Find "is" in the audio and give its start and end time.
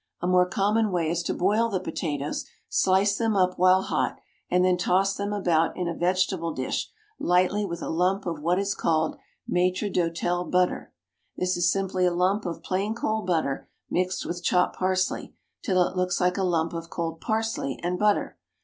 1.11-1.21, 8.57-8.73, 11.55-11.71